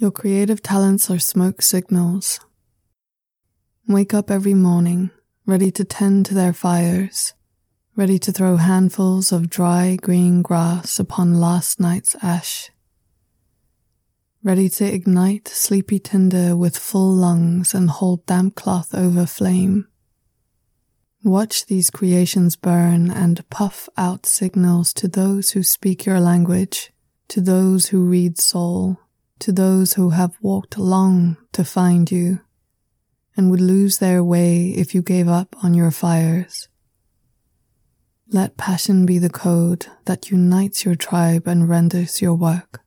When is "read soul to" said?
28.08-29.52